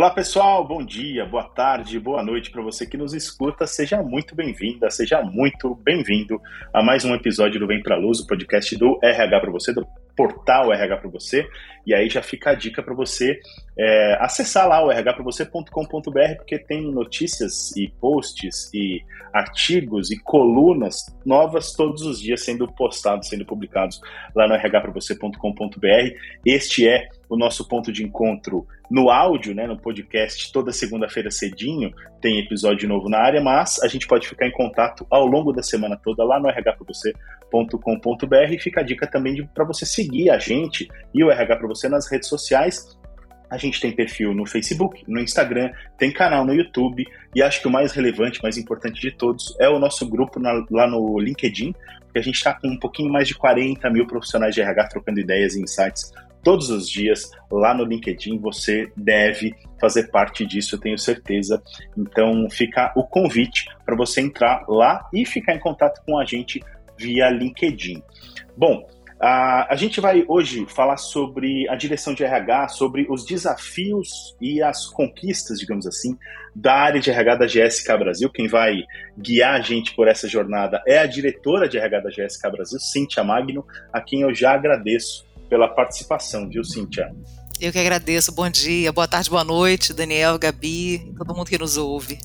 [0.00, 3.66] Olá pessoal, bom dia, boa tarde, boa noite para você que nos escuta.
[3.66, 6.40] Seja muito bem-vinda, seja muito bem-vindo
[6.72, 9.86] a mais um episódio do Vem Pra Luz, o podcast do RH para você, do
[10.16, 11.46] portal RH para você.
[11.86, 13.38] E aí já fica a dica para você
[13.78, 19.04] é, acessar lá o rhpravocê.com.br, porque tem notícias e posts e
[19.34, 24.00] artigos e colunas novas todos os dias sendo postados, sendo publicados
[24.34, 26.14] lá no rhpravocê.com.br.
[26.46, 31.92] Este é o nosso ponto de encontro no áudio, né, no podcast, toda segunda-feira cedinho
[32.20, 35.62] tem episódio novo na área, mas a gente pode ficar em contato ao longo da
[35.62, 40.88] semana toda lá no rhpravocê.com.br e fica a dica também para você seguir a gente
[41.14, 42.98] e o RH para você nas redes sociais.
[43.48, 47.04] A gente tem perfil no Facebook, no Instagram, tem canal no YouTube
[47.34, 50.64] e acho que o mais relevante, mais importante de todos é o nosso grupo na,
[50.70, 51.74] lá no LinkedIn,
[52.04, 55.20] porque a gente está com um pouquinho mais de 40 mil profissionais de RH trocando
[55.20, 58.38] ideias e insights todos os dias lá no LinkedIn.
[58.38, 61.62] Você deve fazer parte disso, eu tenho certeza.
[61.96, 66.60] Então fica o convite para você entrar lá e ficar em contato com a gente
[66.98, 68.02] via LinkedIn.
[68.56, 68.86] Bom,
[69.20, 74.62] a, a gente vai hoje falar sobre a direção de RH, sobre os desafios e
[74.62, 76.16] as conquistas, digamos assim,
[76.56, 78.30] da área de RH da GSK Brasil.
[78.30, 78.82] Quem vai
[79.18, 83.22] guiar a gente por essa jornada é a diretora de RH da GSK Brasil, Cíntia
[83.22, 87.12] Magno, a quem eu já agradeço pela participação, viu, Cíntia?
[87.60, 88.32] Eu que agradeço.
[88.32, 92.18] Bom dia, boa tarde, boa noite, Daniel, Gabi, todo mundo que nos ouve.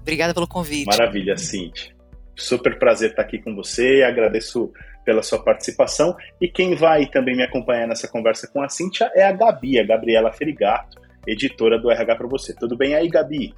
[0.00, 0.86] Obrigada pelo convite.
[0.86, 1.92] Maravilha, Cíntia.
[2.34, 4.02] Super prazer estar aqui com você.
[4.02, 4.72] Agradeço
[5.04, 6.16] pela sua participação.
[6.40, 9.84] E quem vai também me acompanhar nessa conversa com a Cíntia é a Gabi, a
[9.84, 12.54] Gabriela Ferigato, editora do RH para você.
[12.54, 13.54] Tudo bem aí, Gabi?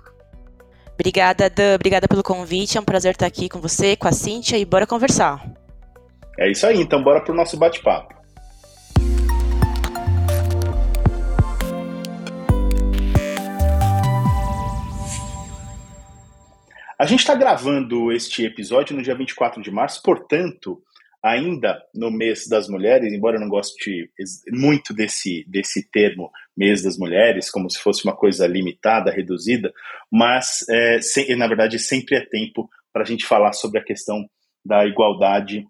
[0.94, 1.76] Obrigada, Dan.
[1.76, 2.76] Obrigada pelo convite.
[2.76, 5.44] É um prazer estar aqui com você, com a Cíntia e bora conversar.
[6.38, 8.23] É isso aí, então bora para o nosso bate-papo.
[17.04, 20.82] A gente está gravando este episódio no dia 24 de março, portanto,
[21.22, 24.10] ainda no mês das mulheres, embora eu não goste
[24.50, 29.70] muito desse, desse termo mês das mulheres, como se fosse uma coisa limitada, reduzida,
[30.10, 30.98] mas é,
[31.36, 34.26] na verdade sempre é tempo para a gente falar sobre a questão
[34.64, 35.62] da igualdade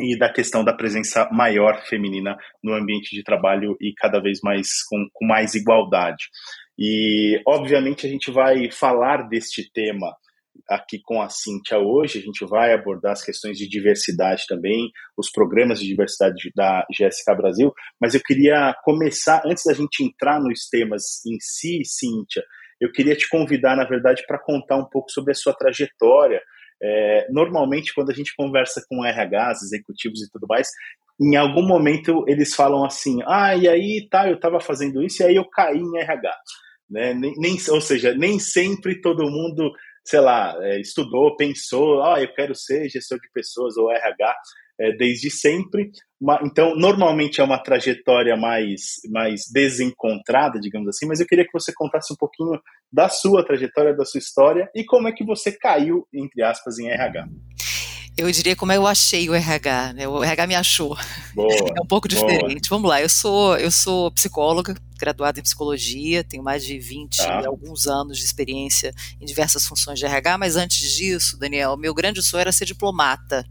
[0.00, 4.82] e da questão da presença maior feminina no ambiente de trabalho e cada vez mais
[4.90, 6.24] com, com mais igualdade.
[6.76, 10.12] E, obviamente, a gente vai falar deste tema
[10.68, 12.18] aqui com a Cintia hoje.
[12.18, 17.34] A gente vai abordar as questões de diversidade também, os programas de diversidade da GSK
[17.36, 22.42] Brasil, mas eu queria começar, antes da gente entrar nos temas em si, Cintia,
[22.80, 26.40] eu queria te convidar, na verdade, para contar um pouco sobre a sua trajetória.
[26.82, 30.68] É, normalmente, quando a gente conversa com RHs, executivos e tudo mais,
[31.20, 35.26] em algum momento eles falam assim: ah, e aí tá, eu estava fazendo isso e
[35.26, 36.36] aí eu caí em RH.
[36.90, 37.14] Né?
[37.14, 39.72] Nem, nem, ou seja, nem sempre todo mundo
[40.04, 44.36] sei lá, é, estudou, pensou, ah, eu quero ser gestor de pessoas ou RH
[44.80, 45.90] é, desde sempre.
[46.42, 51.72] Então, normalmente é uma trajetória mais, mais desencontrada, digamos assim, mas eu queria que você
[51.74, 52.60] contasse um pouquinho
[52.92, 56.88] da sua trajetória, da sua história e como é que você caiu, entre aspas, em
[56.88, 57.26] RH
[58.16, 60.08] eu diria como eu achei o RH, né?
[60.08, 60.96] O RH me achou.
[61.34, 62.68] Boa, é um pouco diferente.
[62.68, 62.78] Boa.
[62.78, 67.42] Vamos lá, eu sou eu sou psicóloga, graduada em psicologia, tenho mais de 20 tá.
[67.42, 71.92] e alguns anos de experiência em diversas funções de RH, mas antes disso, Daniel, meu
[71.92, 73.44] grande sonho era ser diplomata.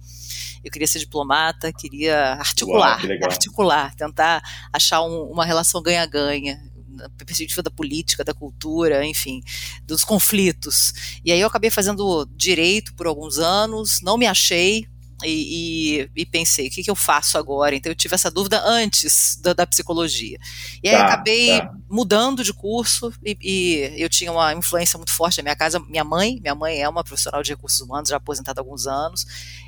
[0.63, 4.41] Eu queria ser diplomata, queria articular, Uau, articular, tentar
[4.72, 6.57] achar um, uma relação ganha-ganha
[6.94, 9.42] na perspectiva da política, da cultura, enfim,
[9.86, 10.94] dos conflitos.
[11.24, 14.88] E aí eu acabei fazendo direito por alguns anos, não me achei,
[15.26, 17.76] e, e, e, pensei, o que, que, eu faço agora?
[17.76, 20.38] Então eu tive essa dúvida antes da, da psicologia.
[20.84, 21.74] E aí tá, acabei tá.
[21.90, 25.80] mudando de curso e, e, eu tinha uma influência muito forte na minha casa.
[25.80, 29.26] Minha mãe, minha mãe é uma profissional de recursos humanos, já aposentada há alguns anos,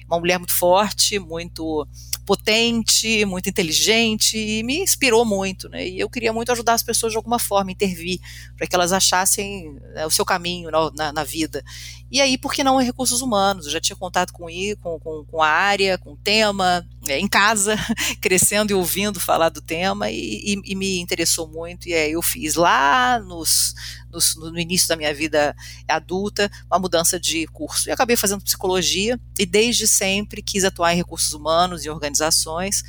[0.08, 1.88] uma mulher muito forte, muito
[2.25, 5.88] potente, muito inteligente e me inspirou muito, né?
[5.88, 8.19] E eu queria muito ajudar as pessoas de alguma forma, intervir,
[8.58, 11.63] para que elas achassem né, o seu caminho na, na, na, vida.
[12.12, 13.66] E aí, por que não em recursos humanos?
[13.66, 14.48] Eu já tinha contato com,
[14.81, 17.75] com, com, com a área, com tema, é, em casa,
[18.21, 21.88] crescendo e ouvindo falar do tema, e, e, e me interessou muito.
[21.88, 23.74] E aí eu fiz lá nos,
[24.12, 25.56] nos, no início da minha vida
[25.88, 27.89] adulta uma mudança de curso.
[27.89, 32.83] E acabei fazendo psicologia, e desde sempre quis atuar em recursos humanos e organizações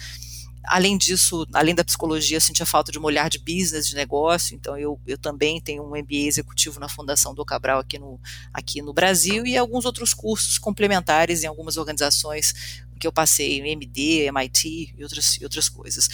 [0.66, 4.54] além disso, além da psicologia, eu sentia falta de um olhar de business, de negócio,
[4.54, 8.20] então eu, eu também tenho um MBA executivo na Fundação do Cabral aqui no,
[8.52, 12.54] aqui no Brasil e alguns outros cursos complementares em algumas organizações
[12.98, 16.08] que eu passei, MD, MIT e outras, e outras coisas.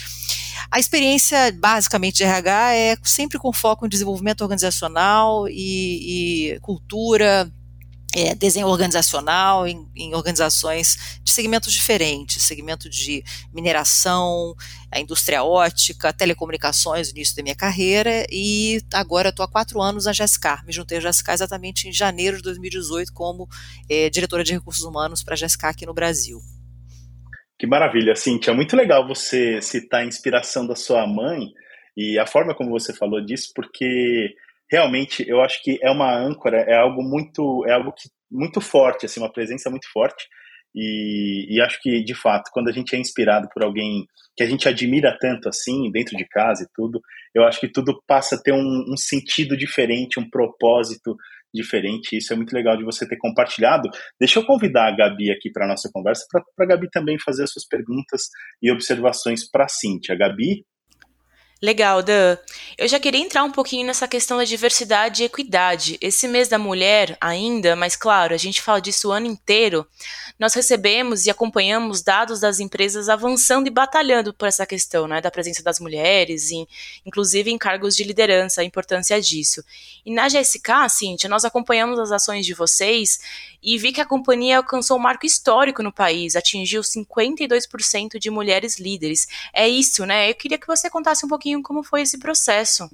[0.71, 7.51] A experiência basicamente de RH é sempre com foco em desenvolvimento organizacional e, e cultura,
[8.15, 13.23] é, desenho organizacional em, em, organizações de segmentos diferentes, segmento de
[13.53, 14.55] mineração,
[14.91, 20.05] a indústria ótica, telecomunicações, no início da minha carreira, e agora estou há quatro anos
[20.05, 20.65] na GSK.
[20.67, 23.49] Me juntei à GSK exatamente em janeiro de 2018 como
[23.89, 26.39] é, diretora de recursos humanos para a GSK aqui no Brasil.
[27.59, 28.53] Que maravilha, Cintia.
[28.53, 31.53] Muito legal você citar a inspiração da sua mãe
[31.97, 34.35] e a forma como você falou disso, porque
[34.73, 39.05] realmente eu acho que é uma âncora, é algo muito, é algo que, muito forte,
[39.05, 40.27] assim, uma presença muito forte.
[40.75, 44.47] E, e, acho que, de fato, quando a gente é inspirado por alguém que a
[44.47, 46.99] gente admira tanto assim, dentro de casa e tudo,
[47.35, 51.15] eu acho que tudo passa a ter um, um sentido diferente, um propósito
[51.53, 52.17] diferente.
[52.17, 53.91] Isso é muito legal de você ter compartilhado.
[54.19, 57.45] Deixa eu convidar a Gabi aqui para a nossa conversa, para a Gabi também fazer
[57.45, 58.23] as suas perguntas
[58.63, 60.17] e observações para a Cintia.
[60.17, 60.65] Gabi?
[61.63, 62.37] Legal, Dan.
[62.77, 65.97] Eu já queria entrar um pouquinho nessa questão da diversidade e equidade.
[66.01, 69.87] Esse mês da mulher, ainda, mas claro, a gente fala disso o ano inteiro,
[70.41, 75.31] nós recebemos e acompanhamos dados das empresas avançando e batalhando por essa questão, né, da
[75.31, 76.67] presença das mulheres, em,
[77.07, 79.63] inclusive em cargos de liderança, a importância disso.
[80.05, 83.21] E na GSK, Cintia, nós acompanhamos as ações de vocês
[83.63, 88.81] e vi que a companhia alcançou um marco histórico no país, atingiu 52% de mulheres
[88.81, 89.29] líderes.
[89.55, 90.29] É isso, né?
[90.29, 92.89] Eu queria que você contasse um pouquinho pouquinho como foi esse processo.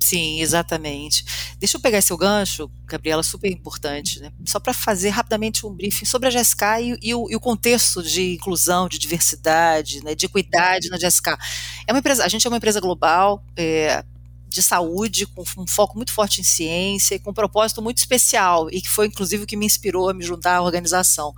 [0.00, 1.24] Sim, exatamente.
[1.58, 4.32] Deixa eu pegar esse gancho, Gabriela, super importante, né?
[4.44, 8.02] só para fazer rapidamente um briefing sobre a GSK e, e, o, e, o, contexto
[8.02, 11.38] de inclusão, de diversidade, né, de equidade na GSK.
[11.86, 14.04] É uma empresa, a gente é uma empresa global, é,
[14.52, 18.68] de saúde, com um foco muito forte em ciência e com um propósito muito especial,
[18.70, 21.32] e que foi inclusive o que me inspirou a me juntar à organização.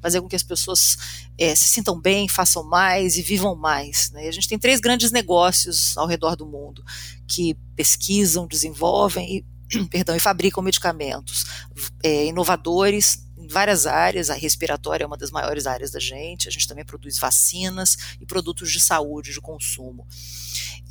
[0.00, 0.96] Fazer com que as pessoas
[1.36, 4.10] é, se sintam bem, façam mais e vivam mais.
[4.12, 4.28] Né?
[4.28, 6.84] a gente tem três grandes negócios ao redor do mundo
[7.26, 11.44] que pesquisam, desenvolvem e, perdão, e fabricam medicamentos
[12.02, 16.50] é, inovadores em várias áreas, a respiratória é uma das maiores áreas da gente, a
[16.50, 20.06] gente também produz vacinas e produtos de saúde, de consumo.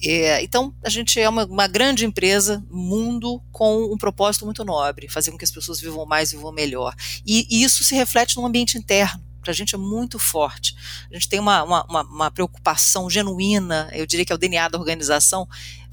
[0.03, 5.09] É, então, a gente é uma, uma, grande empresa, mundo, com um propósito muito nobre,
[5.09, 6.93] fazer com que as pessoas vivam mais, vivam melhor.
[7.25, 10.75] E, e isso se reflete no ambiente interno para a gente é muito forte.
[11.09, 14.77] A gente tem uma, uma, uma, preocupação genuína, eu diria que é o DNA da
[14.77, 15.47] organização,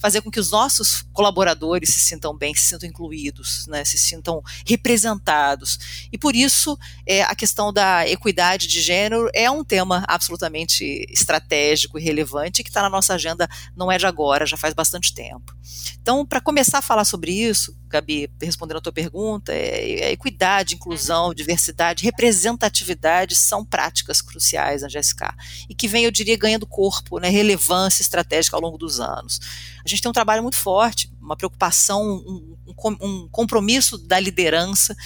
[0.04, 4.42] fazer com que os nossos colaboradores se sintam bem, se sintam incluídos, né, se sintam
[4.66, 6.06] representados.
[6.12, 11.98] E por isso é, a questão da equidade de gênero é um tema absolutamente estratégico
[11.98, 15.56] e relevante que está na nossa agenda não é de agora, já faz bastante tempo.
[16.02, 20.74] Então, para começar a falar sobre isso, Gabi, respondendo a tua pergunta, é, é equidade,
[20.74, 25.32] inclusão, diversidade, representatividade são práticas cruciais na GSK
[25.66, 29.40] e que vem, eu diria, ganhando corpo, né, relevância estratégica ao longo dos anos.
[29.84, 34.96] A gente tem um trabalho muito forte, uma preocupação, um, um, um compromisso da liderança,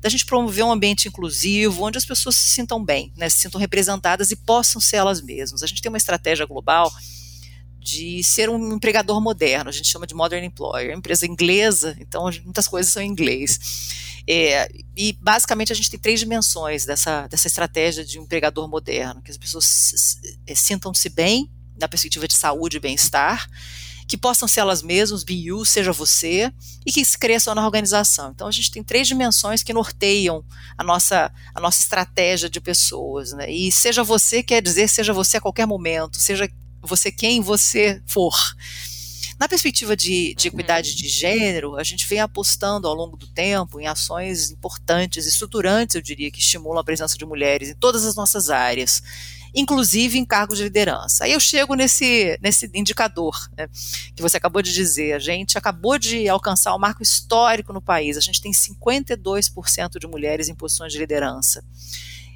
[0.00, 3.60] da gente promover um ambiente inclusivo, onde as pessoas se sintam bem, né, se sintam
[3.60, 5.62] representadas e possam ser elas mesmas.
[5.62, 6.90] A gente tem uma estratégia global
[7.78, 12.66] de ser um empregador moderno, a gente chama de modern employer, empresa inglesa, então muitas
[12.66, 13.58] coisas são em inglês.
[14.26, 19.20] É, e basicamente a gente tem três dimensões dessa, dessa estratégia de um empregador moderno,
[19.20, 20.16] que as pessoas
[20.54, 23.48] sintam-se bem, da perspectiva de saúde e bem-estar,
[24.12, 26.52] que possam ser elas mesmas, be you, seja você,
[26.84, 28.30] e que cresçam na organização.
[28.30, 30.44] Então a gente tem três dimensões que norteiam
[30.76, 33.32] a nossa, a nossa estratégia de pessoas.
[33.32, 33.50] Né?
[33.50, 36.46] E seja você quer dizer seja você a qualquer momento, seja
[36.82, 38.34] você quem você for.
[39.40, 40.96] Na perspectiva de, de, equidade uhum.
[40.96, 46.02] de gênero, a gente vem apostando ao longo do tempo em ações importantes, estruturantes, eu
[46.02, 49.02] diria, que estimulam a presença de mulheres em todas as nossas áreas
[49.54, 51.24] inclusive em cargos de liderança.
[51.24, 53.68] Aí eu chego nesse, nesse indicador né,
[54.14, 55.12] que você acabou de dizer.
[55.12, 58.16] A gente acabou de alcançar o um marco histórico no país.
[58.16, 61.62] A gente tem 52% de mulheres em posições de liderança.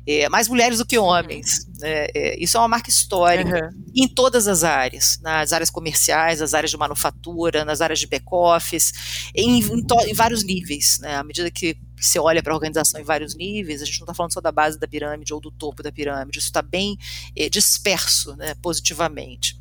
[0.08, 1.66] É, mais mulheres do que homens.
[1.80, 2.06] Né?
[2.14, 3.84] É, isso é uma marca histórica uhum.
[3.92, 8.92] em todas as áreas, nas áreas comerciais, nas áreas de manufatura, nas áreas de back-office,
[9.34, 11.00] em, em, em, vários níveis.
[11.00, 11.16] Né?
[11.16, 14.14] À medida que você olha para a organização em vários níveis, a gente não está
[14.14, 16.98] falando só da base da pirâmide ou do topo da pirâmide, isso está bem
[17.34, 19.58] é, disperso né, positivamente.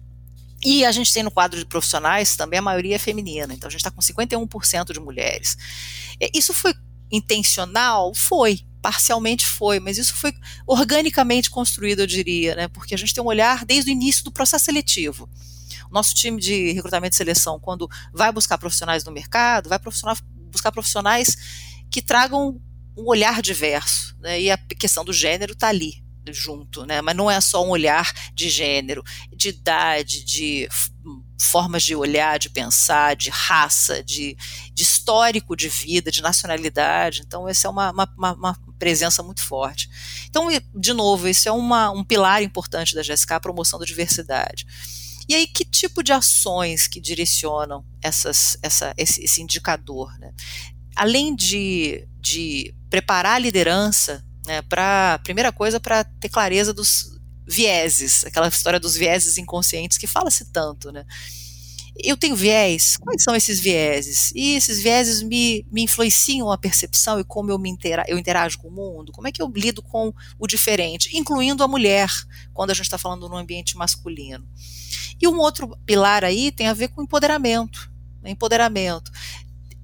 [0.63, 3.71] E a gente tem no quadro de profissionais também a maioria é feminina, então a
[3.71, 5.57] gente está com 51% de mulheres.
[6.19, 6.73] É, isso foi
[7.11, 8.13] intencional?
[8.15, 10.33] Foi, parcialmente foi, mas isso foi
[10.65, 12.67] organicamente construído, eu diria, né?
[12.67, 15.29] Porque a gente tem um olhar desde o início do processo seletivo.
[15.89, 20.71] O nosso time de recrutamento e seleção, quando vai buscar profissionais no mercado, vai buscar
[20.71, 21.37] profissionais
[21.95, 22.61] que tragam
[22.97, 24.41] um olhar diverso, né?
[24.41, 26.03] E a questão do gênero está ali.
[26.27, 27.01] junto, né?
[27.01, 29.01] Mas não é só um olhar de gênero,
[29.33, 30.67] de idade, de
[31.39, 34.35] formas de olhar, de pensar, de raça, de,
[34.73, 37.21] de histórico de vida, de nacionalidade.
[37.25, 39.87] Então, essa é uma, uma, uma, presença muito forte.
[40.27, 44.65] Então, de novo, esse é uma, um pilar importante da GSK, a promoção da diversidade.
[45.27, 50.11] E aí, que tipo de ações que direcionam essas, essa, esse, esse indicador?
[50.19, 50.31] Né?
[50.95, 57.15] Além de, de preparar a liderança, né, para primeira coisa, para ter clareza dos
[57.47, 61.05] vieses, aquela história dos vieses inconscientes que fala-se tanto, né?
[61.97, 64.31] Eu tenho viés, quais são esses vieses?
[64.35, 68.57] E esses vieses me, me influenciam a percepção e como eu, me intera eu interajo
[68.57, 69.13] com o mundo?
[69.13, 72.09] Como é que eu lido com o diferente, incluindo a mulher,
[72.53, 74.45] quando a gente está falando no ambiente masculino?
[75.21, 77.89] E um outro pilar aí tem a ver com empoderamento.
[78.21, 78.31] Né?
[78.31, 79.09] Empoderamento.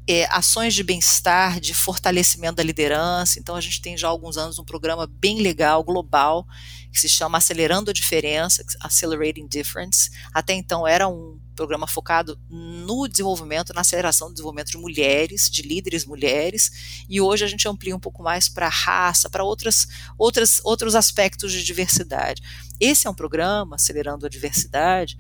[0.08, 3.39] É, ações de bem-estar, de fortalecimento da liderança.
[3.39, 6.46] Então, a gente tem já há alguns anos um programa bem legal, global,
[6.91, 10.10] que se chama Acelerando a Diferença, Accelerating Difference.
[10.34, 15.62] Até então era um programa focado no desenvolvimento, na aceleração do desenvolvimento de mulheres, de
[15.62, 20.60] líderes mulheres, e hoje a gente amplia um pouco mais para raça, para outras, outras,
[20.63, 22.41] outros aspectos de diversidade.
[22.79, 25.17] Esse é um programa, Acelerando a Diversidade,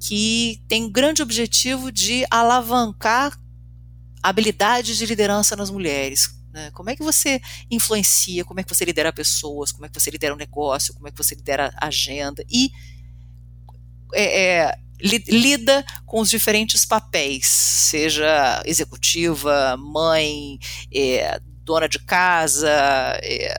[0.00, 3.38] que tem um grande objetivo de alavancar
[4.28, 6.30] habilidades de liderança nas mulheres.
[6.52, 6.70] Né?
[6.72, 7.40] Como é que você
[7.70, 11.06] influencia, como é que você lidera pessoas, como é que você lidera um negócio, como
[11.06, 12.70] é que você lidera a agenda e
[14.14, 20.58] é, é, lida com os diferentes papéis, seja executiva, mãe,
[20.92, 22.70] é, dona de casa,
[23.22, 23.54] é,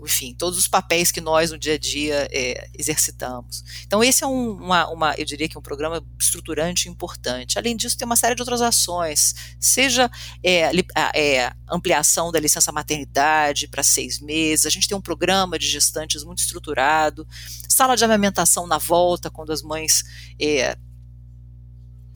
[0.00, 3.64] enfim, todos os papéis que nós no dia a dia é, exercitamos.
[3.84, 7.58] Então esse é um, uma, uma, eu diria que um programa estruturante importante.
[7.58, 10.10] Além disso, tem uma série de outras ações, seja
[10.42, 10.70] é,
[11.14, 16.24] é, ampliação da licença maternidade para seis meses, a gente tem um programa de gestantes
[16.24, 17.26] muito estruturado,
[17.68, 20.04] sala de amamentação na volta, quando as mães
[20.40, 20.76] é,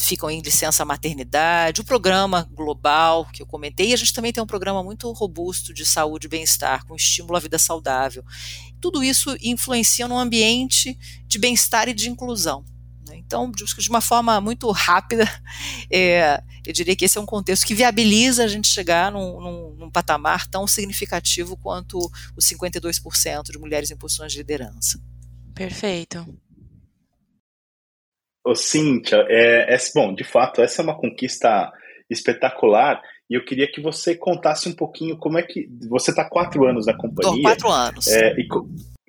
[0.00, 4.42] ficam em licença maternidade, o programa global que eu comentei, e a gente também tem
[4.42, 8.24] um programa muito robusto de saúde e bem-estar, com estímulo à vida saudável.
[8.80, 12.64] Tudo isso influencia no ambiente de bem-estar e de inclusão.
[13.06, 13.16] Né?
[13.16, 15.28] Então, de uma forma muito rápida,
[15.92, 19.74] é, eu diria que esse é um contexto que viabiliza a gente chegar num, num,
[19.76, 21.98] num patamar tão significativo quanto
[22.34, 24.98] os 52% de mulheres em posições de liderança.
[25.54, 26.26] Perfeito.
[28.44, 31.70] Ô, Cíntia, é, é, bom, de fato, essa é uma conquista
[32.08, 35.68] espetacular e eu queria que você contasse um pouquinho como é que.
[35.88, 37.36] Você está quatro anos na companhia.
[37.36, 38.06] Tô, quatro anos.
[38.08, 38.48] É, e,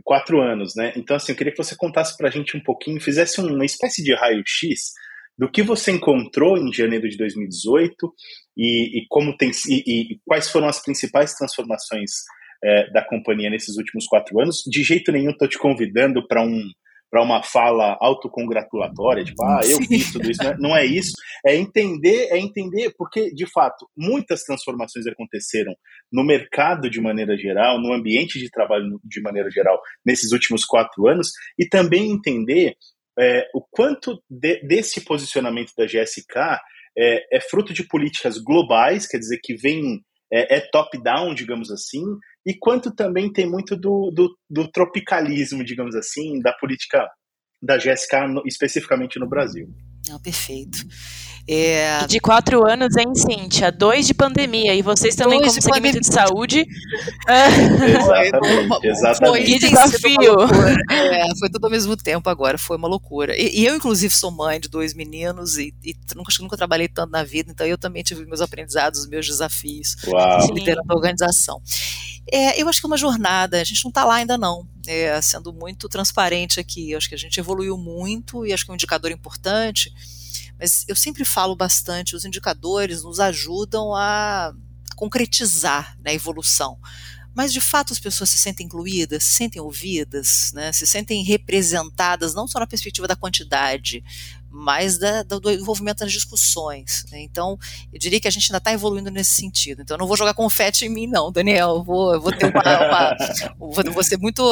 [0.03, 0.93] quatro anos, né?
[0.95, 4.03] Então, assim, eu queria que você contasse para a gente um pouquinho, fizesse uma espécie
[4.03, 4.91] de raio-x
[5.37, 8.13] do que você encontrou em janeiro de 2018
[8.57, 12.11] e, e como tem e, e, quais foram as principais transformações
[12.63, 14.61] é, da companhia nesses últimos quatro anos.
[14.67, 16.61] De jeito nenhum estou te convidando para um
[17.11, 20.41] para uma fala autocongratulatória, tipo, ah, eu fiz tudo isso.
[20.59, 21.11] Não é isso.
[21.45, 25.75] É entender, é entender, porque, de fato, muitas transformações aconteceram
[26.09, 31.05] no mercado de maneira geral, no ambiente de trabalho de maneira geral, nesses últimos quatro
[31.07, 32.75] anos, e também entender
[33.19, 36.61] é, o quanto de, desse posicionamento da GSK
[36.97, 40.01] é, é fruto de políticas globais, quer dizer, que vem
[40.31, 42.03] é, é top-down, digamos assim,
[42.45, 47.07] e quanto também tem muito do, do, do, tropicalismo, digamos assim, da política
[47.61, 49.67] da GSK, no, especificamente no Brasil.
[50.09, 50.79] Não, perfeito.
[51.47, 52.05] É...
[52.07, 53.71] De quatro anos, hein, Cíntia?
[53.71, 54.73] Dois de pandemia.
[54.73, 56.01] E vocês também, Dois como de segmento pandemia.
[56.01, 56.67] de saúde.
[57.87, 59.47] exatamente, exatamente.
[59.47, 60.35] Foi desafio.
[60.91, 63.35] É, foi tudo ao mesmo tempo agora, foi uma loucura.
[63.37, 67.11] E, e eu, inclusive, sou mãe de dois meninos e, e nunca, nunca trabalhei tanto
[67.11, 70.53] na vida, então eu também tive meus aprendizados, meus desafios Uau.
[70.53, 71.61] liderando a organização.
[72.29, 74.67] É, eu acho que é uma jornada, a gente não está lá ainda não.
[74.87, 78.71] É, sendo muito transparente aqui, eu acho que a gente evoluiu muito e acho que
[78.71, 79.93] é um indicador importante
[80.61, 84.53] mas eu sempre falo bastante, os indicadores nos ajudam a
[84.95, 86.77] concretizar né, a evolução.
[87.33, 92.35] Mas de fato as pessoas se sentem incluídas, se sentem ouvidas, né, se sentem representadas,
[92.35, 94.03] não só na perspectiva da quantidade,
[94.51, 97.05] mais da, do, envolvimento nas discussões.
[97.09, 97.21] Né?
[97.21, 97.57] Então,
[97.91, 99.81] eu diria que a gente ainda está evoluindo nesse sentido.
[99.81, 101.77] Então, eu não vou jogar confete em mim, não, Daniel.
[101.77, 103.17] Eu vou, eu vou ter uma, uma
[103.57, 104.43] vou, vou, ser muito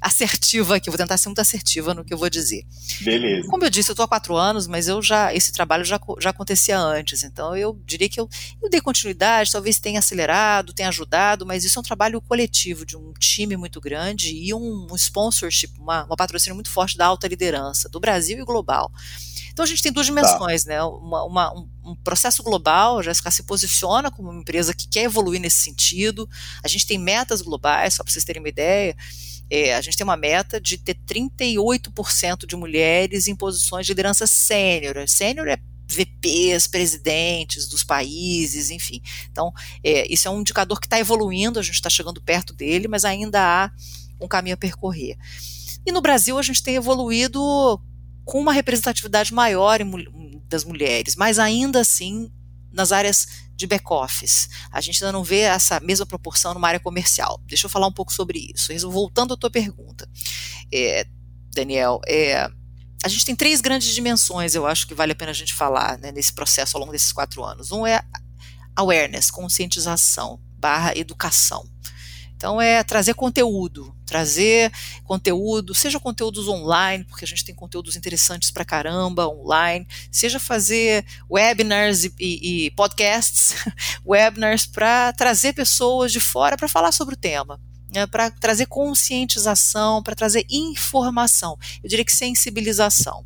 [0.00, 2.64] assertiva aqui, vou tentar ser muito assertiva no que eu vou dizer.
[3.00, 3.48] Beleza.
[3.48, 6.30] Como eu disse, eu estou há quatro anos, mas eu já esse trabalho já, já
[6.30, 7.22] acontecia antes.
[7.22, 8.28] Então, eu diria que eu,
[8.62, 12.96] eu dei continuidade, talvez tenha acelerado, tenha ajudado, mas isso é um trabalho coletivo de
[12.96, 17.26] um time muito grande e um, um sponsorship, uma, uma patrocínio muito forte da alta
[17.26, 18.90] liderança do Brasil e global.
[19.56, 20.68] Então a gente tem duas dimensões, tá.
[20.68, 20.82] né?
[20.82, 21.50] Uma, uma,
[21.82, 26.28] um, processo global, a Jéssica se posiciona como uma empresa que quer evoluir nesse sentido.
[26.62, 28.94] A gente tem metas globais, só para vocês terem uma ideia.
[29.48, 34.26] é, a gente tem uma meta de ter 38% de mulheres em posições de liderança
[34.26, 34.94] sênior.
[35.08, 35.56] Sênior é
[35.88, 39.00] VPs, presidentes dos países, enfim.
[39.32, 42.88] Então, é, isso é um indicador que está evoluindo, a gente está chegando perto dele,
[42.88, 43.70] mas ainda há
[44.20, 45.16] um caminho a percorrer.
[45.86, 47.80] E no Brasil, a gente tem evoluído
[48.26, 52.30] com uma representatividade maior em, das mulheres, mas ainda assim
[52.72, 54.48] nas áreas de back-office.
[54.70, 57.40] A gente ainda não vê essa mesma proporção numa área comercial.
[57.46, 58.70] Deixa eu falar um pouco sobre isso.
[58.90, 60.06] Voltando à tua pergunta,
[60.70, 61.06] é,
[61.54, 62.50] Daniel, é,
[63.02, 65.96] a gente tem três grandes dimensões, eu acho que vale a pena a gente falar
[65.98, 67.70] né, nesse processo ao longo desses quatro anos.
[67.70, 68.02] Um é
[68.74, 71.64] awareness, conscientização, barra educação.
[72.34, 74.72] Então é trazer conteúdo, trazer
[75.04, 81.04] conteúdo, seja conteúdos online, porque a gente tem conteúdos interessantes para caramba online, seja fazer
[81.28, 83.54] webinars e, e, e podcasts,
[84.06, 87.60] webinars para trazer pessoas de fora para falar sobre o tema.
[87.92, 93.24] Né, para trazer conscientização, para trazer informação, eu diria que sensibilização.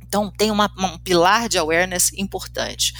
[0.00, 2.94] Então, tem uma, um pilar de awareness importante.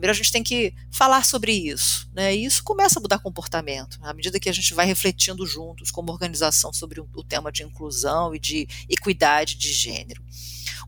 [0.00, 2.34] Primeiro a gente tem que falar sobre isso, né?
[2.34, 6.10] E isso começa a mudar comportamento, à medida que a gente vai refletindo juntos como
[6.10, 10.24] organização sobre o, tema de inclusão e de equidade de gênero.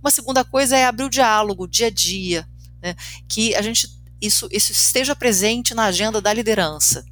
[0.00, 2.48] Uma segunda coisa é abrir o diálogo, dia a dia,
[2.80, 2.96] né?
[3.28, 3.86] Que a gente
[4.18, 7.04] isso, isso esteja presente na agenda da liderança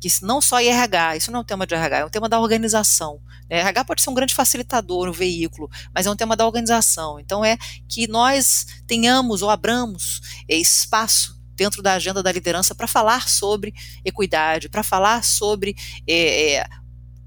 [0.00, 2.40] que não só RH, isso não é um tema de RH, é um tema da
[2.40, 3.20] organização.
[3.50, 3.58] Né?
[3.58, 7.20] RH pode ser um grande facilitador, um veículo, mas é um tema da organização.
[7.20, 13.28] Então é que nós tenhamos ou abramos espaço dentro da agenda da liderança para falar
[13.28, 15.76] sobre equidade, para falar sobre
[16.06, 16.66] é, é,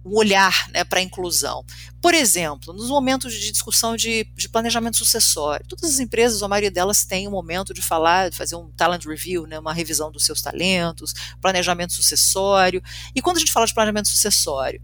[0.03, 1.63] um olhar né, para a inclusão.
[2.01, 6.71] Por exemplo, nos momentos de discussão de, de, planejamento sucessório, todas as empresas, a maioria
[6.71, 10.25] delas tem um momento de falar, de fazer um talent review, né, uma revisão dos
[10.25, 12.81] seus talentos, planejamento sucessório.
[13.13, 14.81] E quando a gente fala de planejamento sucessório,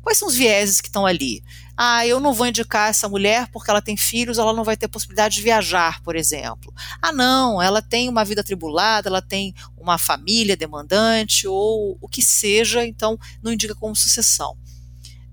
[0.00, 1.42] quais são os vieses que estão ali?
[1.84, 4.86] Ah, eu não vou indicar essa mulher porque ela tem filhos, ela não vai ter
[4.86, 6.72] possibilidade de viajar, por exemplo.
[7.02, 12.22] Ah, não, ela tem uma vida tribulada, ela tem uma família demandante ou o que
[12.22, 14.56] seja, então não indica como sucessão.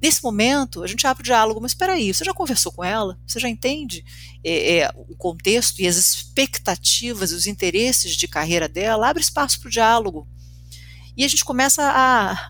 [0.01, 3.15] Nesse momento, a gente abre o diálogo, mas espera aí, você já conversou com ela?
[3.27, 4.03] Você já entende
[4.43, 9.07] é, é, o contexto e as expectativas e os interesses de carreira dela?
[9.07, 10.27] Abre espaço para o diálogo
[11.19, 12.49] e a gente começa a,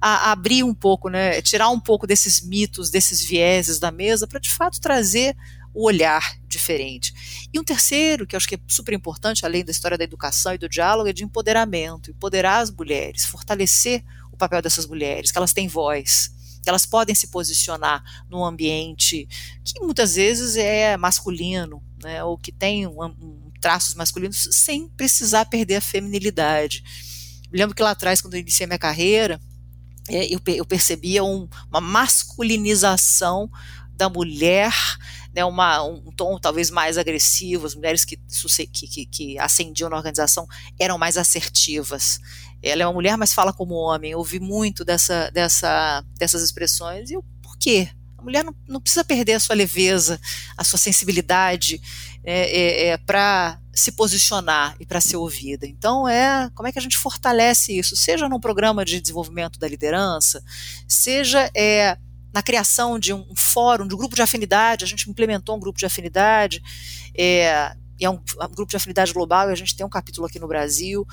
[0.00, 4.40] a, abrir um pouco, né, tirar um pouco desses mitos, desses vieses da mesa, para
[4.40, 5.36] de fato trazer
[5.74, 7.48] o olhar diferente.
[7.52, 10.54] E um terceiro, que eu acho que é super importante, além da história da educação
[10.54, 15.38] e do diálogo, é de empoderamento, empoderar as mulheres, fortalecer o papel dessas mulheres, que
[15.38, 16.30] elas têm voz,
[16.62, 19.28] que elas podem se posicionar num ambiente
[19.64, 25.44] que muitas vezes é masculino, né, ou que tem um, um, traços masculinos, sem precisar
[25.44, 26.82] perder a feminilidade.
[27.52, 29.40] Lembro que lá atrás, quando eu iniciei minha carreira,
[30.08, 33.50] é, eu, eu, percebia um, uma masculinização
[33.92, 34.72] da mulher,
[35.34, 38.16] né, uma, um tom talvez mais agressivo, as mulheres que,
[38.72, 40.46] que, que, ascendiam na organização
[40.78, 42.20] eram mais assertivas.
[42.62, 44.12] Ela é uma mulher, mas fala como homem.
[44.12, 47.10] Eu ouvi muito dessa, dessa, dessas expressões.
[47.10, 47.88] E eu, por quê?
[48.16, 50.20] A mulher não, não precisa perder a sua leveza,
[50.56, 51.80] a sua sensibilidade
[52.24, 55.66] é, é, é para se posicionar e para ser ouvida.
[55.66, 59.68] Então, é como é que a gente fortalece isso, seja num programa de desenvolvimento da
[59.68, 60.42] liderança,
[60.86, 61.96] seja é,
[62.32, 65.60] na criação de um, um fórum, de um grupo de afinidade, a gente implementou um
[65.60, 66.60] grupo de afinidade,
[67.16, 70.26] é, e é um, um grupo de afinidade global, e a gente tem um capítulo
[70.26, 71.06] aqui no Brasil,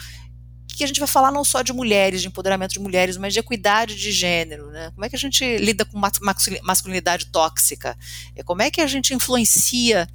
[0.76, 3.40] que a gente vai falar não só de mulheres, de empoderamento de mulheres, mas de
[3.40, 4.92] equidade de gênero, né?
[4.94, 7.98] Como é que a gente lida com masculinidade tóxica?
[8.36, 10.08] É, como é que a gente influencia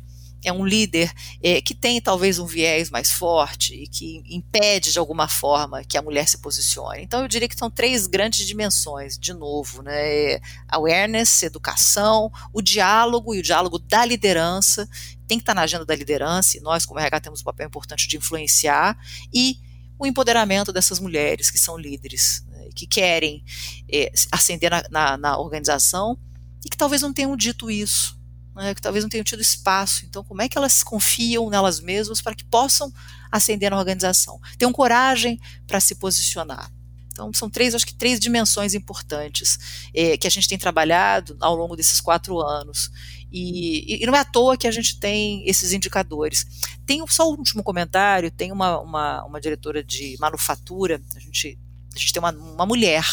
[0.45, 4.99] é um líder é, que tem talvez um viés mais forte e que impede de
[4.99, 7.03] alguma forma que a mulher se posicione.
[7.03, 10.01] Então eu diria que são três grandes dimensões, de novo, né?
[10.01, 14.89] É awareness, educação, o diálogo e o diálogo da liderança
[15.27, 18.09] tem que estar na agenda da liderança e nós como RH temos um papel importante
[18.09, 18.99] de influenciar
[19.33, 19.59] e
[19.99, 23.45] o empoderamento dessas mulheres que são líderes, né, que querem
[23.93, 26.19] é, ascender na, na, na organização
[26.65, 28.20] e que talvez não tenham dito isso
[28.61, 30.05] né, que talvez não tenham tido espaço.
[30.05, 32.93] Então, como é que elas confiam nelas mesmas para que possam
[33.33, 34.39] ascender na organização?
[34.59, 36.71] Tenham coragem para se posicionar.
[37.11, 39.59] Então, são três, acho que três dimensões importantes
[39.95, 42.91] é, que a gente tem trabalhado ao longo desses quatro anos.
[43.33, 46.47] E, e, não é à toa que a gente tem esses indicadores.
[46.85, 51.59] Tem só um último comentário: tem uma, uma, uma diretora de manufatura, a gente,
[51.95, 53.05] a gente tem uma, uma mulher,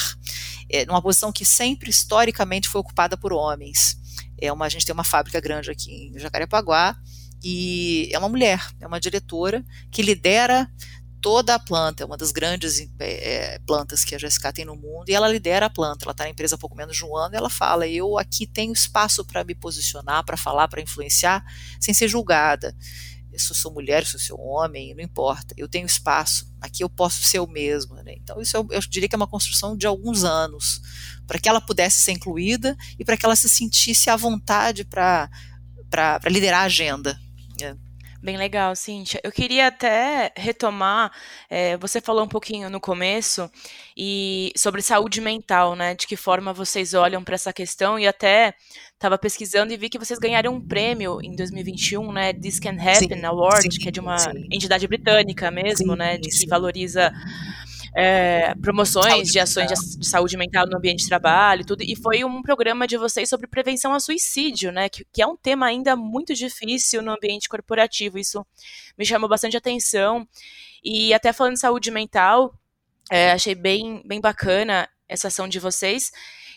[0.70, 3.98] é, numa posição que sempre historicamente foi ocupada por homens.
[4.40, 6.98] É uma, a gente tem uma fábrica grande aqui em Jacarepaguá
[7.44, 10.70] e é uma mulher, é uma diretora que lidera
[11.22, 15.10] toda a planta, é uma das grandes é, plantas que a GSK tem no mundo,
[15.10, 16.06] e ela lidera a planta.
[16.06, 18.46] Ela está na empresa há pouco menos de um ano e ela fala: eu aqui
[18.46, 21.44] tenho espaço para me posicionar, para falar, para influenciar,
[21.80, 22.76] sem ser julgada.
[23.38, 25.54] Se eu sou mulher, se eu sou homem, não importa.
[25.58, 26.52] Eu tenho espaço.
[26.62, 28.02] Aqui eu posso ser eu mesma.
[28.04, 28.16] Né?
[28.18, 30.82] Então, isso eu, eu diria que é uma construção de alguns anos,
[31.26, 35.30] para que ela pudesse ser incluída e para que ela se sentisse à vontade para
[36.28, 37.20] liderar a agenda.
[38.22, 39.22] Bem legal, Cíntia.
[39.24, 41.12] Eu queria até retomar,
[41.50, 43.50] é, você falou um pouquinho no começo
[43.96, 45.94] e sobre saúde mental, né?
[45.94, 48.56] De que forma vocês olham para essa questão e até
[48.94, 52.34] estava pesquisando e vi que vocês ganharam um prêmio em 2021, né?
[52.34, 54.48] This Can Happen sim, Award, sim, que é de uma sim.
[54.52, 56.18] entidade britânica mesmo, né?
[56.18, 57.14] De que valoriza
[58.00, 61.96] é, promoções saúde de ações de, de, saúde mental no ambiente de trabalho, tudo, e
[61.96, 65.66] foi um programa de vocês sobre prevenção a suicídio, né, que, que é um tema
[65.66, 68.46] ainda muito difícil no ambiente corporativo, isso
[68.96, 70.28] me chamou bastante atenção,
[70.84, 72.54] e até falando de saúde mental,
[73.12, 76.12] é, achei bem, bem bacana essa ação de vocês,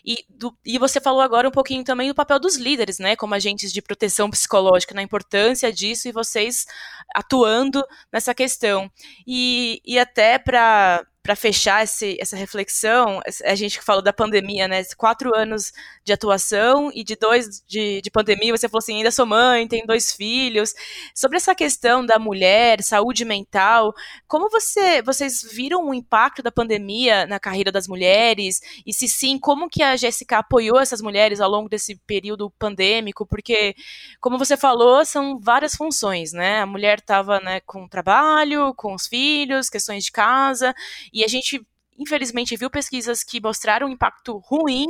[0.05, 3.35] e, do, e você falou agora um pouquinho também do papel dos líderes, né, como
[3.35, 6.66] agentes de proteção psicológica, na importância disso e vocês
[7.14, 8.90] atuando nessa questão.
[9.26, 14.83] E, e até para para fechar esse, essa reflexão, a gente falou da pandemia, né?
[14.96, 15.70] Quatro anos
[16.02, 19.87] de atuação e de dois de, de pandemia, você falou assim, ainda sou mãe, tenho
[19.87, 20.72] dois filhos.
[21.14, 23.94] Sobre essa questão da mulher, saúde mental,
[24.26, 28.61] como você, vocês viram o impacto da pandemia na carreira das mulheres?
[28.87, 33.26] E se sim, como que a Jéssica apoiou essas mulheres ao longo desse período pandêmico?
[33.26, 33.74] Porque,
[34.20, 36.61] como você falou, são várias funções, né?
[36.61, 40.74] A mulher estava né, com trabalho, com os filhos, questões de casa,
[41.12, 41.61] e a gente
[42.01, 44.87] infelizmente viu pesquisas que mostraram um impacto ruim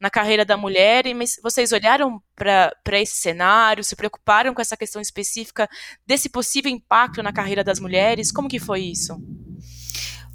[0.00, 5.02] na carreira da mulher, mas vocês olharam para esse cenário, se preocuparam com essa questão
[5.02, 5.68] específica
[6.06, 8.32] desse possível impacto na carreira das mulheres?
[8.32, 9.20] Como que foi isso?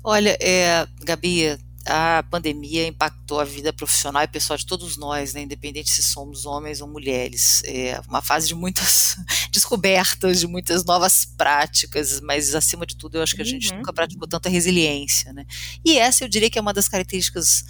[0.03, 5.41] Olha, é, Gabi, a pandemia impactou a vida profissional e pessoal de todos nós, né,
[5.41, 7.61] independente se somos homens ou mulheres.
[7.65, 9.15] É uma fase de muitas
[9.51, 13.77] descobertas, de muitas novas práticas, mas acima de tudo eu acho que a gente uhum.
[13.77, 15.33] nunca praticou tanta resiliência.
[15.33, 15.45] Né?
[15.83, 17.65] E essa eu diria que é uma das características,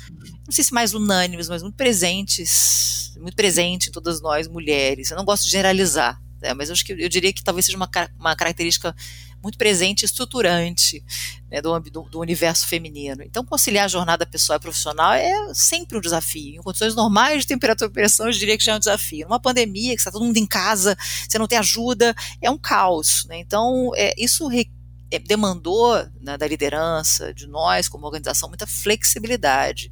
[0.46, 5.12] não sei se mais unânimes, mas muito presentes, muito presente em todas nós mulheres.
[5.12, 7.78] Eu não gosto de generalizar, né, mas eu acho que eu diria que talvez seja
[7.78, 8.96] uma, uma característica
[9.42, 11.04] muito presente e estruturante
[11.50, 13.24] né, do, do, do, universo feminino.
[13.24, 16.60] Então, conciliar a jornada pessoal e profissional é sempre um desafio.
[16.60, 19.28] Em condições normais de temperatura e pressão, eu diria que já é um desafio.
[19.28, 23.26] Numa pandemia, que está todo mundo em casa, você não tem ajuda, é um caos.
[23.26, 23.40] Né?
[23.40, 24.72] Então, é, isso re,
[25.12, 29.92] é, demandou né, da liderança, de nós como organização, muita flexibilidade.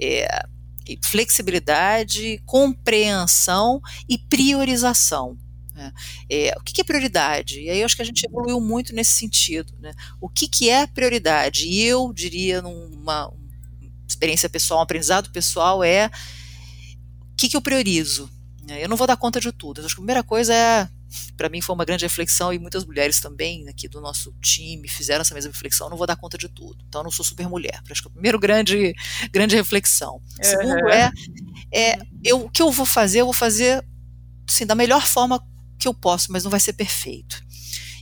[0.00, 0.26] É,
[1.02, 5.36] flexibilidade, compreensão e priorização.
[5.74, 5.92] Né?
[6.30, 7.60] É, o que, que, é prioridade?
[7.60, 9.74] E aí eu acho que a gente evoluiu muito nesse sentido.
[9.80, 9.92] Né?
[10.20, 11.66] O que, que é prioridade?
[11.66, 13.32] E eu diria, numa
[14.08, 16.10] experiência pessoal, um aprendizado pessoal, é
[17.32, 18.30] o que, que eu priorizo?
[18.66, 18.82] Né?
[18.82, 19.80] Eu não vou dar conta de tudo.
[19.80, 20.88] Eu acho que a primeira coisa é
[21.36, 25.22] para mim foi uma grande reflexão e muitas mulheres também aqui do nosso time fizeram
[25.22, 25.86] essa mesma reflexão.
[25.86, 27.80] Eu não vou dar conta de tudo, então eu não sou super mulher.
[27.90, 28.94] Acho que é a primeira grande,
[29.30, 30.14] grande reflexão.
[30.14, 30.22] Uhum.
[30.42, 31.10] Segundo é,
[31.72, 33.84] é eu, o que eu vou fazer, eu vou fazer
[34.48, 35.40] assim, da melhor forma
[35.84, 37.42] que eu posso, mas não vai ser perfeito.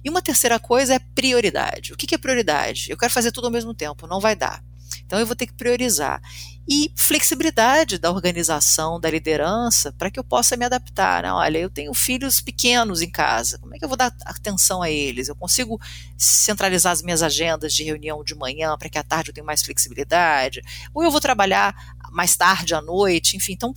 [0.05, 1.92] E uma terceira coisa é prioridade.
[1.92, 2.88] O que é prioridade?
[2.88, 4.62] Eu quero fazer tudo ao mesmo tempo, não vai dar.
[5.05, 6.23] Então eu vou ter que priorizar.
[6.68, 11.25] E flexibilidade da organização, da liderança, para que eu possa me adaptar.
[11.25, 11.33] Né?
[11.33, 14.88] Olha, eu tenho filhos pequenos em casa, como é que eu vou dar atenção a
[14.88, 15.29] eles?
[15.29, 15.81] Eu consigo
[16.16, 19.62] centralizar as minhas agendas de reunião de manhã para que à tarde eu tenha mais
[19.62, 20.62] flexibilidade?
[20.95, 21.75] Ou eu vou trabalhar
[22.12, 23.37] mais tarde à noite?
[23.37, 23.75] Enfim, então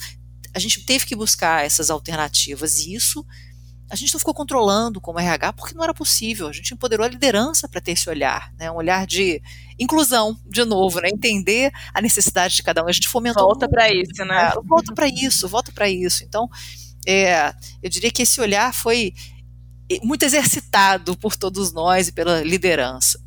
[0.54, 3.26] a gente teve que buscar essas alternativas e isso
[3.90, 6.48] a gente não ficou controlando como RH porque não era possível.
[6.48, 8.72] A gente empoderou a liderança para ter esse olhar, né?
[8.72, 9.42] um olhar de
[9.80, 11.10] inclusão, de novo, né?
[11.10, 12.88] entender a necessidade de cada um.
[12.88, 13.44] A gente fomentou.
[13.44, 14.52] Volta para isso, né?
[14.64, 16.24] Volta para isso, volta para isso.
[16.24, 16.50] Então,
[17.06, 19.14] é, eu diria que esse olhar foi
[20.02, 23.20] muito exercitado por todos nós e pela liderança.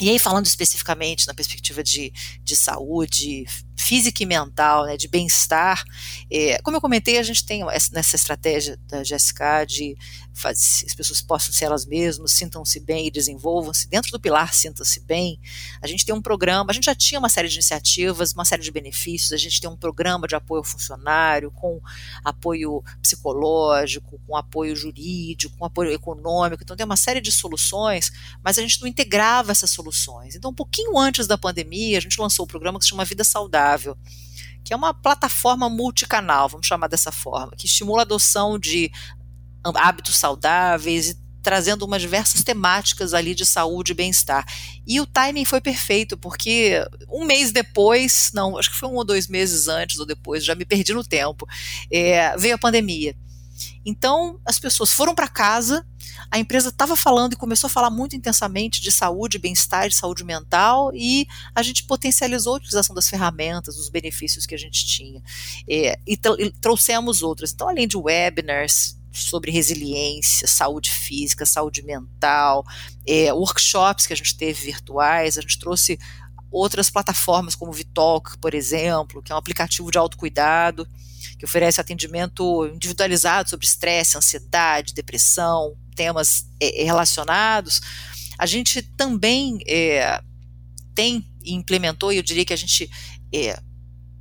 [0.00, 3.46] E aí, falando especificamente na perspectiva de, de saúde
[3.78, 5.84] física e mental, né, de bem-estar,
[6.30, 9.96] é, como eu comentei, a gente tem nessa estratégia da GSK de
[10.38, 13.88] faz, as pessoas possam ser elas mesmas, sintam-se bem e desenvolvam-se.
[13.88, 15.38] Dentro do pilar Sinta-se Bem,
[15.82, 18.62] a gente tem um programa, a gente já tinha uma série de iniciativas, uma série
[18.62, 21.80] de benefícios, a gente tem um programa de apoio ao funcionário, com
[22.24, 28.12] apoio psicológico, com apoio jurídico, com apoio econômico, então tem uma série de soluções,
[28.42, 30.36] mas a gente não integrava essas soluções.
[30.36, 33.04] Então, um pouquinho antes da pandemia, a gente lançou o um programa que se chama
[33.04, 33.67] Vida Saudável,
[34.64, 38.90] que é uma plataforma multicanal, vamos chamar dessa forma, que estimula a adoção de
[39.64, 44.44] hábitos saudáveis e trazendo umas diversas temáticas ali de saúde e bem-estar.
[44.86, 49.04] E o timing foi perfeito, porque um mês depois, não, acho que foi um ou
[49.04, 51.46] dois meses antes ou depois, já me perdi no tempo,
[51.90, 53.16] é, veio a pandemia.
[53.84, 55.86] Então, as pessoas foram para casa,
[56.30, 60.24] a empresa estava falando e começou a falar muito intensamente de saúde, bem-estar, de saúde
[60.24, 65.22] mental, e a gente potencializou a utilização das ferramentas, os benefícios que a gente tinha.
[65.68, 67.52] É, e, e trouxemos outras.
[67.52, 72.64] Então, além de webinars, sobre resiliência, saúde física, saúde mental,
[73.06, 75.98] é, workshops que a gente teve virtuais, a gente trouxe
[76.50, 80.86] outras plataformas como o Vitalk, por exemplo, que é um aplicativo de autocuidado,
[81.38, 87.80] que oferece atendimento individualizado sobre estresse, ansiedade, depressão, temas é, relacionados.
[88.36, 90.20] A gente também é,
[90.94, 92.90] tem e implementou, e eu diria que a gente
[93.32, 93.58] é,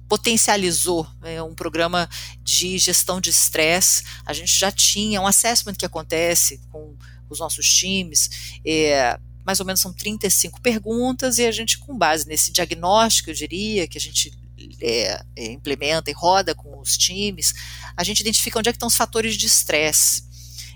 [0.08, 2.08] potencializou né, um programa
[2.42, 4.04] de gestão de estresse.
[4.26, 6.96] A gente já tinha um assessment que acontece com
[7.30, 12.28] os nossos times, é, mais ou menos são 35 perguntas, e a gente, com base
[12.28, 14.32] nesse diagnóstico, eu diria, que a gente
[14.82, 17.54] é, é, implementa e roda com os times,
[17.96, 20.28] a gente identifica onde é que estão os fatores de estresse.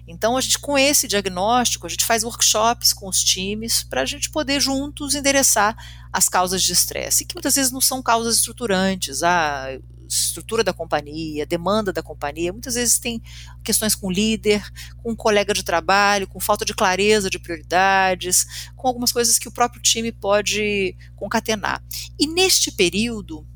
[0.07, 4.05] Então, a gente, com esse diagnóstico, a gente faz workshops com os times para a
[4.05, 5.75] gente poder juntos endereçar
[6.11, 9.77] as causas de estresse, que muitas vezes não são causas estruturantes, a
[10.15, 13.21] estrutura da companhia, demanda da companhia, muitas vezes tem
[13.63, 14.61] questões com líder,
[14.97, 19.47] com um colega de trabalho, com falta de clareza de prioridades, com algumas coisas que
[19.47, 21.81] o próprio time pode concatenar.
[22.19, 23.47] E neste período,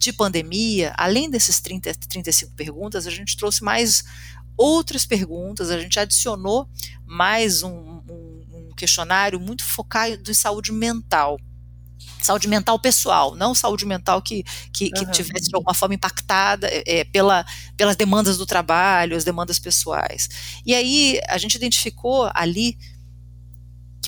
[0.00, 4.02] de pandemia, além desses 30, 35 perguntas, a gente trouxe mais
[4.56, 6.66] outras perguntas, a gente adicionou
[7.04, 11.38] mais um, um, um questionário muito focado em saúde mental.
[12.22, 15.10] Saúde mental pessoal, não saúde mental que, que, que uhum.
[15.10, 17.44] tivesse de alguma forma impactada é, pela,
[17.76, 20.28] pelas demandas do trabalho, as demandas pessoais.
[20.64, 22.76] E aí a gente identificou ali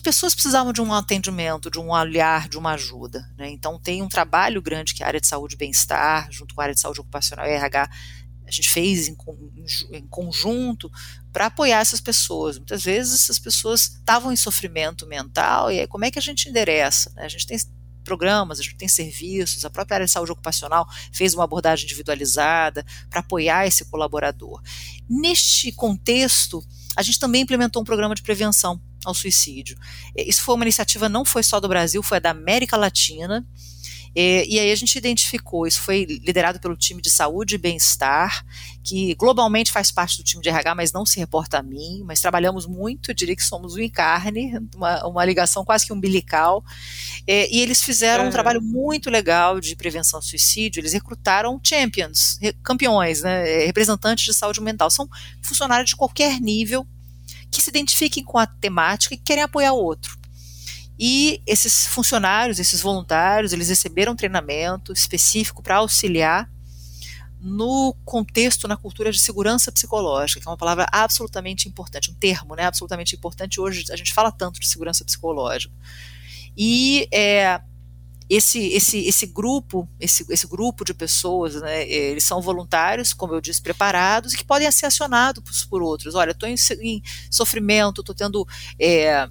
[0.02, 3.26] pessoas precisavam de um atendimento, de um olhar, de uma ajuda.
[3.38, 3.50] Né?
[3.50, 6.64] Então tem um trabalho grande que a área de saúde e bem-estar, junto com a
[6.64, 7.88] área de saúde ocupacional e RH,
[8.46, 9.16] a gente fez em,
[9.92, 10.90] em conjunto
[11.32, 12.58] para apoiar essas pessoas.
[12.58, 16.48] Muitas vezes essas pessoas estavam em sofrimento mental e aí como é que a gente
[16.48, 17.10] endereça?
[17.14, 17.24] Né?
[17.24, 17.56] A gente tem
[18.02, 22.84] programas, a gente tem serviços, a própria área de saúde ocupacional fez uma abordagem individualizada
[23.08, 24.60] para apoiar esse colaborador.
[25.08, 26.62] Neste contexto,
[26.96, 29.76] a gente também implementou um programa de prevenção ao suicídio.
[30.16, 33.46] Isso foi uma iniciativa não foi só do Brasil, foi da América Latina.
[34.14, 38.44] E, e, aí a gente identificou, isso foi liderado pelo time de saúde e bem-estar,
[38.84, 42.20] que globalmente faz parte do time de RH, mas não se reporta a mim, mas
[42.20, 46.62] trabalhamos muito, diria que somos um encarne, uma, uma ligação quase que umbilical,
[47.26, 48.28] e eles fizeram uhum.
[48.28, 54.34] um trabalho muito legal de prevenção ao suicídio, eles recrutaram champions, campeões, né, representantes de
[54.34, 55.08] saúde mental, são
[55.40, 56.86] funcionários de qualquer nível
[57.52, 60.18] que se identifiquem com a temática e querem apoiar o outro.
[60.98, 66.50] E esses funcionários, esses voluntários, eles receberam treinamento específico para auxiliar
[67.40, 72.54] no contexto, na cultura de segurança psicológica, que é uma palavra absolutamente importante, um termo
[72.54, 73.60] né, absolutamente importante.
[73.60, 75.74] Hoje a gente fala tanto de segurança psicológica.
[76.56, 77.60] E é,
[78.28, 83.40] esse, esse, esse grupo, esse, esse grupo de pessoas, né, eles são voluntários, como eu
[83.40, 86.14] disse, preparados, que podem ser acionados por outros.
[86.14, 88.46] Olha, estou em, em, sofrimento, estou tendo.
[88.78, 89.28] É,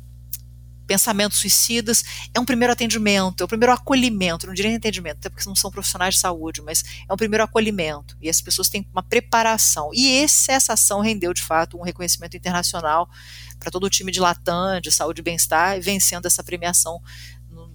[0.88, 5.30] pensamentos suicidas, é um primeiro atendimento, é o um primeiro acolhimento, não diria atendimento, até
[5.30, 8.86] porque não são profissionais de saúde, mas é um primeiro acolhimento, e as pessoas têm
[8.92, 9.92] uma preparação.
[9.94, 13.10] E esse, essa ação rendeu, de fato, um reconhecimento internacional
[13.58, 17.02] para todo o time de Latam, de saúde e bem-estar, vencendo essa premiação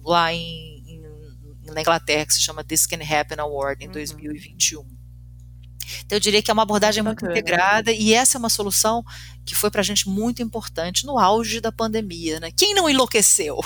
[0.03, 0.76] lá em,
[1.73, 3.93] na Inglaterra, que se chama This Can Happen Award, em uhum.
[3.93, 4.97] 2021.
[6.05, 9.03] Então, eu diria que é uma abordagem muito integrada e essa é uma solução
[9.45, 12.39] que foi para a gente muito importante no auge da pandemia.
[12.39, 12.51] Né?
[12.55, 13.57] Quem não enlouqueceu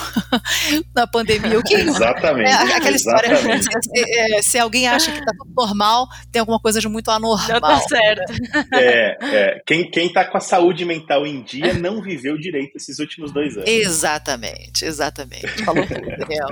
[0.94, 1.60] na pandemia?
[1.64, 2.48] Quem exatamente.
[2.48, 6.80] É, aquela história, se, é, se, alguém acha que está tudo normal, tem alguma coisa
[6.80, 7.48] de muito anormal.
[7.48, 8.32] Já tá certo.
[8.74, 13.32] É, é, quem está com a saúde mental em dia não viveu direito esses últimos
[13.32, 13.68] dois anos.
[13.68, 15.64] Exatamente, exatamente.
[15.64, 16.48] Falou tudo, Daniel.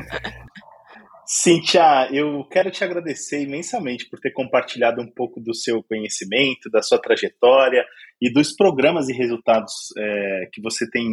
[1.32, 6.82] Cintia, eu quero te agradecer imensamente por ter compartilhado um pouco do seu conhecimento, da
[6.82, 7.84] sua trajetória
[8.20, 11.06] e dos programas e resultados é, que você tem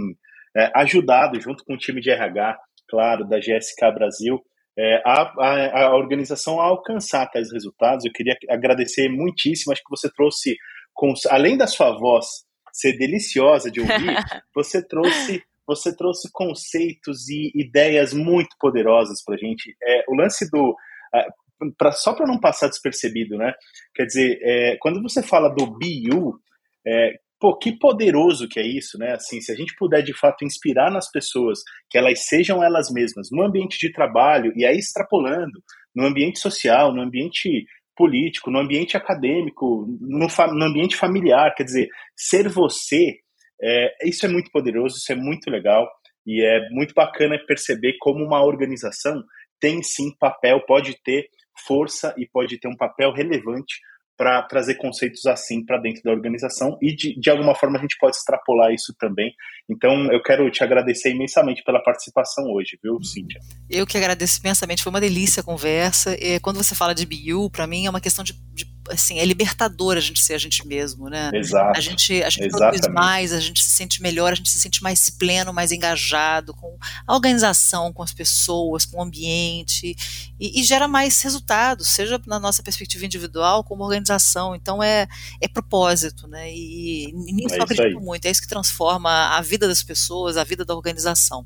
[0.55, 2.57] é, ajudado junto com o time de RH,
[2.89, 4.43] claro, da GSK Brasil,
[4.75, 8.03] é, a, a, a, organização a alcançar tais resultados.
[8.03, 10.55] Eu queria agradecer muitíssimo, acho que você trouxe,
[10.95, 12.25] com, além da sua voz
[12.73, 13.93] ser deliciosa de ouvir,
[14.51, 19.75] você trouxe você trouxe conceitos e ideias muito poderosas para a gente.
[19.83, 20.71] É, o lance do.
[20.71, 23.53] Uh, pra, só para não passar despercebido, né?
[23.93, 26.39] Quer dizer, é, quando você fala do BU,
[26.85, 29.13] é, pô, que poderoso que é isso, né?
[29.13, 33.27] Assim, se a gente puder de fato inspirar nas pessoas que elas sejam elas mesmas
[33.31, 35.61] no ambiente de trabalho e aí extrapolando
[35.95, 41.89] no ambiente social, no ambiente político, no ambiente acadêmico, no, no ambiente familiar, quer dizer,
[42.15, 43.17] ser você,
[43.61, 45.89] é, isso é muito poderoso, isso é muito legal
[46.25, 49.23] e é muito bacana perceber como uma organização
[49.59, 51.27] tem sim papel, pode ter
[51.65, 53.75] força e pode ter um papel relevante
[54.17, 57.95] para trazer conceitos assim para dentro da organização e de, de alguma forma a gente
[57.99, 59.31] pode extrapolar isso também.
[59.69, 63.39] Então eu quero te agradecer imensamente pela participação hoje, viu, Cíntia?
[63.69, 66.15] Eu que agradeço imensamente, foi uma delícia a conversa.
[66.19, 69.25] E quando você fala de BU, para mim é uma questão de, de assim, é
[69.25, 71.31] libertador a gente ser a gente mesmo, né?
[71.33, 71.77] Exato.
[71.77, 74.81] A gente, a gente produz mais, a gente se sente melhor, a gente se sente
[74.81, 79.95] mais pleno, mais engajado com a organização, com as pessoas, com o ambiente
[80.39, 84.55] e, e gera mais resultados, seja na nossa perspectiva individual como organização.
[84.55, 85.07] Então é,
[85.41, 86.51] é propósito, né?
[86.51, 90.37] E, e nisso é eu acredito muito, é isso que transforma a vida das pessoas,
[90.37, 91.45] a vida da organização.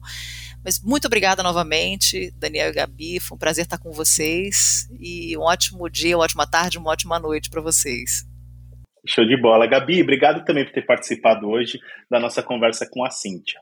[0.63, 3.19] Mas muito obrigada novamente, Daniel e Gabi.
[3.19, 4.87] Foi um prazer estar com vocês.
[4.99, 8.25] E um ótimo dia, uma ótima tarde, uma ótima noite para vocês.
[9.07, 9.65] Show de bola.
[9.67, 13.59] Gabi, obrigado também por ter participado hoje da nossa conversa com a Cíntia.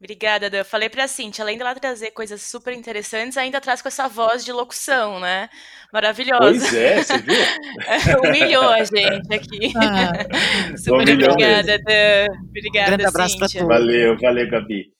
[0.00, 0.64] Obrigada, Dan.
[0.64, 4.50] Falei pra Cintia, além dela trazer coisas super interessantes, ainda traz com essa voz de
[4.50, 5.50] locução, né?
[5.92, 6.40] Maravilhosa.
[6.40, 7.36] Pois é, você viu?
[8.24, 9.72] Humilhou a gente aqui.
[9.76, 11.84] Ah, super obrigada, mesmo.
[11.84, 12.26] Dan.
[12.48, 13.68] Obrigada, um grande abraço para todos.
[13.68, 14.90] Valeu, valeu, Gabi.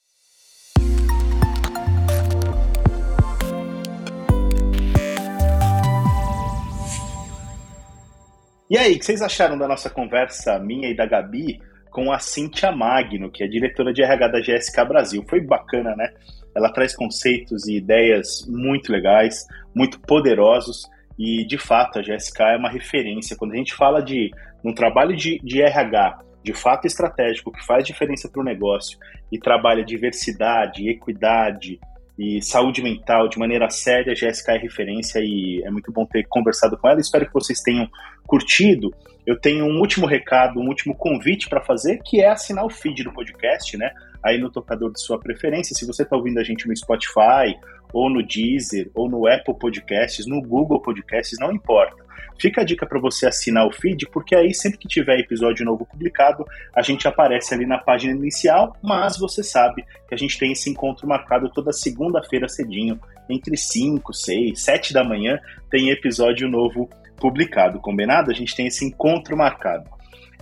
[8.70, 12.20] E aí, o que vocês acharam da nossa conversa, minha e da Gabi, com a
[12.20, 15.24] Cintia Magno, que é diretora de RH da GSK Brasil?
[15.28, 16.14] Foi bacana, né?
[16.54, 22.56] Ela traz conceitos e ideias muito legais, muito poderosos, e de fato a GSK é
[22.56, 23.36] uma referência.
[23.36, 24.30] Quando a gente fala de
[24.64, 28.96] um trabalho de, de RH de fato estratégico, que faz diferença para o negócio
[29.32, 31.80] e trabalha diversidade, equidade,
[32.20, 34.14] e saúde mental de maneira séria.
[34.14, 37.00] Jéssica é referência e é muito bom ter conversado com ela.
[37.00, 37.88] Espero que vocês tenham
[38.26, 38.94] curtido.
[39.26, 43.04] Eu tenho um último recado, um último convite para fazer, que é assinar o feed
[43.04, 43.90] do podcast, né?
[44.22, 45.74] Aí no tocador de sua preferência.
[45.74, 47.56] Se você está ouvindo a gente no Spotify,
[47.90, 52.04] ou no Deezer, ou no Apple Podcasts, no Google Podcasts, não importa.
[52.40, 55.84] Fica a dica para você assinar o feed, porque aí sempre que tiver episódio novo
[55.84, 60.52] publicado, a gente aparece ali na página inicial, mas você sabe que a gente tem
[60.52, 62.98] esse encontro marcado toda segunda-feira cedinho,
[63.28, 65.38] entre 5, 6, 7 da manhã,
[65.70, 68.30] tem episódio novo publicado, combinado?
[68.30, 69.88] A gente tem esse encontro marcado.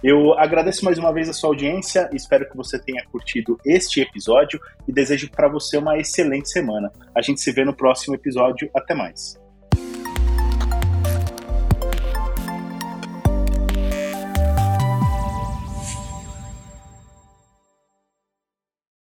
[0.02, 4.60] Eu agradeço mais uma vez a sua audiência, espero que você tenha curtido este episódio
[4.86, 6.92] e desejo para você uma excelente semana.
[7.12, 8.70] A gente se vê no próximo episódio.
[8.72, 9.47] Até mais.